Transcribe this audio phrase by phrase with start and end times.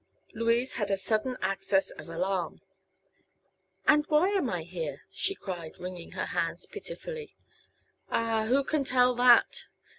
[0.33, 2.59] Louise had a sudden access of alarm.
[3.87, 7.35] "And why am I here?" she cried, wringing her hands pitifully.
[8.09, 9.67] "Ah, who can tell that?"